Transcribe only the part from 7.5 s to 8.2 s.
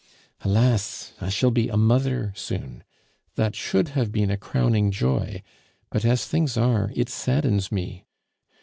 me.